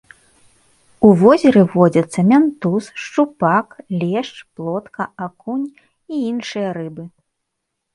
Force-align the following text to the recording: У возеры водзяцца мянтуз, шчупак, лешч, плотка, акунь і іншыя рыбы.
У 1.09 1.11
возеры 1.23 1.61
водзяцца 1.73 2.19
мянтуз, 2.33 2.83
шчупак, 3.03 3.67
лешч, 4.01 4.35
плотка, 4.59 5.03
акунь 5.31 5.67
і 5.71 6.13
іншыя 6.35 6.69
рыбы. 6.81 7.03